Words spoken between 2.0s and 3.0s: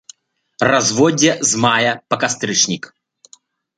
па кастрычнік.